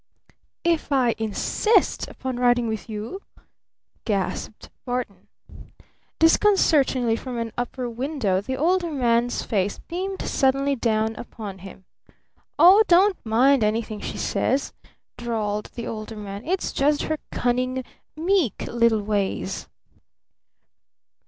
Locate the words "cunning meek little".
17.31-19.03